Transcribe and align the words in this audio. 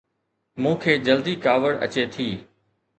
مون 0.61 0.75
کي 0.83 0.93
جلدي 1.07 1.33
ڪاوڙ 1.45 1.71
اچي 1.85 2.03
ٿي 2.13 2.29